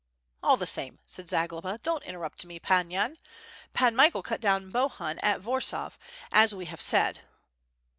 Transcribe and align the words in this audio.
"All 0.41 0.57
the 0.57 0.65
same/' 0.65 0.97
said 1.05 1.29
Zagloba, 1.29 1.77
"don't 1.83 2.01
interrupt 2.05 2.43
me. 2.43 2.57
Pan 2.59 2.89
Yan. 2.89 3.17
Pan 3.73 3.95
Michael 3.95 4.23
cut 4.23 4.41
down 4.41 4.71
Bohun 4.71 5.19
at 5.19 5.43
Warsaw, 5.43 5.91
as 6.31 6.55
we 6.55 6.65
have 6.65 6.81
said." 6.81 7.21